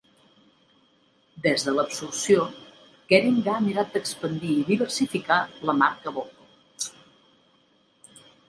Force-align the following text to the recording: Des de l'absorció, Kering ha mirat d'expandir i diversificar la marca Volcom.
Des 1.47 1.65
de 1.67 1.73
l'absorció, 1.79 2.47
Kering 3.13 3.37
ha 3.53 3.57
mirat 3.67 3.93
d'expandir 3.99 4.57
i 4.63 4.67
diversificar 4.73 5.41
la 5.71 5.77
marca 5.83 6.15
Volcom. 6.17 6.53